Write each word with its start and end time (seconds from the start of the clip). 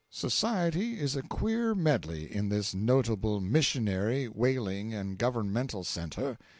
Society 0.09 0.99
is 0.99 1.15
a 1.15 1.21
queer 1.21 1.75
medley 1.75 2.23
in 2.25 2.49
this 2.49 2.73
notable 2.73 3.39
missionary, 3.39 4.25
whaling 4.25 4.95
and 4.95 5.15
governmental 5.19 5.83
centre. 5.83 6.39